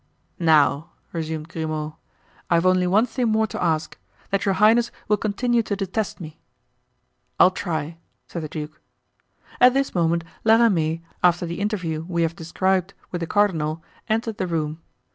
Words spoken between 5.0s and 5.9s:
will continue to